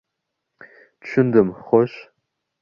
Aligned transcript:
—Tushundim, 1.03 1.53
xo‘sh? 1.69 2.01